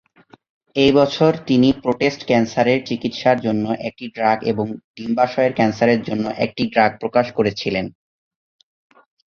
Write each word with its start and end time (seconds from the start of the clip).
একই 0.75 0.91
বছর, 0.91 1.31
তিনি 1.47 1.69
প্রোস্টেট 1.83 2.21
ক্যান্সারের 2.25 2.79
চিকিৎসার 2.85 3.37
জন্য 3.39 3.65
একটি 3.87 4.05
ড্রাগ 4.15 4.37
এবং 4.43 4.65
ডিম্বাশয়ের 4.95 5.53
ক্যান্সারের 5.55 6.01
জন্য 6.03 6.25
একটি 6.45 6.63
ড্রাগ 6.73 6.91
প্রকাশ 7.01 7.27
করেছিলেন। 7.37 7.85